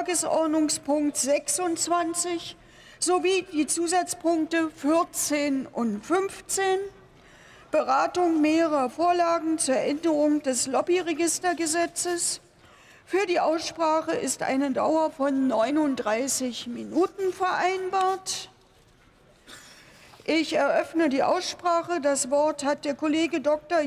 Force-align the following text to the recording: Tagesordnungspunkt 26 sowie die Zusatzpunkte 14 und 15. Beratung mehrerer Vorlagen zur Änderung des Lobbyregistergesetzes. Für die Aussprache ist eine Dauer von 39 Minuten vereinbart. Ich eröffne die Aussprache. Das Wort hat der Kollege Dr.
Tagesordnungspunkt 0.00 1.18
26 1.18 2.56
sowie 2.98 3.44
die 3.52 3.66
Zusatzpunkte 3.66 4.70
14 4.70 5.66
und 5.66 6.06
15. 6.06 6.64
Beratung 7.70 8.40
mehrerer 8.40 8.88
Vorlagen 8.88 9.58
zur 9.58 9.76
Änderung 9.76 10.42
des 10.42 10.66
Lobbyregistergesetzes. 10.68 12.40
Für 13.04 13.26
die 13.26 13.40
Aussprache 13.40 14.12
ist 14.12 14.42
eine 14.42 14.70
Dauer 14.70 15.10
von 15.10 15.48
39 15.48 16.68
Minuten 16.68 17.34
vereinbart. 17.34 18.48
Ich 20.24 20.54
eröffne 20.54 21.10
die 21.10 21.22
Aussprache. 21.22 22.00
Das 22.00 22.30
Wort 22.30 22.64
hat 22.64 22.86
der 22.86 22.94
Kollege 22.94 23.42
Dr. 23.42 23.78